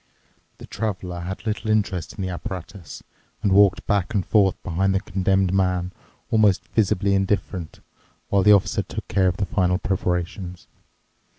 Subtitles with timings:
[0.57, 3.03] The Traveler had little interest in the apparatus
[3.43, 5.91] and walked back and forth behind the Condemned Man,
[6.31, 7.81] almost visibly indifferent,
[8.29, 10.65] while the Officer took care of the final preparations.